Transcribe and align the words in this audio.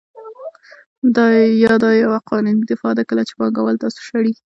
یا 1.63 1.73
دا 1.83 1.89
یوه 2.03 2.19
قانوني 2.29 2.63
دفاع 2.71 2.91
ده 2.97 3.03
کله 3.09 3.23
چې 3.27 3.33
پانګوال 3.39 3.75
تاسو 3.83 3.99
شړي 4.07 4.33